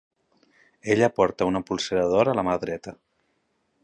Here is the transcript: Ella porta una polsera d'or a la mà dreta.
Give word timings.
Ella 0.95 1.09
porta 1.19 1.49
una 1.49 1.61
polsera 1.69 2.07
d'or 2.13 2.31
a 2.31 2.35
la 2.39 2.47
mà 2.49 2.57
dreta. 2.65 2.95